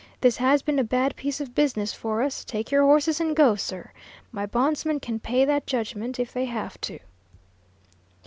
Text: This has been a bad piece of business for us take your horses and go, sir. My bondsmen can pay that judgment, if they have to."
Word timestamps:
This 0.21 0.37
has 0.37 0.63
been 0.63 0.79
a 0.79 0.83
bad 0.83 1.15
piece 1.15 1.39
of 1.39 1.53
business 1.53 1.93
for 1.93 2.23
us 2.23 2.43
take 2.43 2.71
your 2.71 2.81
horses 2.81 3.21
and 3.21 3.35
go, 3.35 3.53
sir. 3.55 3.91
My 4.31 4.47
bondsmen 4.47 4.99
can 4.99 5.19
pay 5.19 5.45
that 5.45 5.67
judgment, 5.67 6.19
if 6.19 6.33
they 6.33 6.45
have 6.45 6.81
to." 6.81 6.97